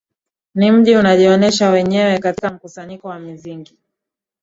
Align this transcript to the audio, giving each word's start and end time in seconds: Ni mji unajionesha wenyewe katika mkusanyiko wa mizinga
Ni 0.55 0.71
mji 0.71 0.95
unajionesha 0.95 1.69
wenyewe 1.69 2.17
katika 2.19 2.51
mkusanyiko 2.51 3.07
wa 3.07 3.19
mizinga 3.19 3.71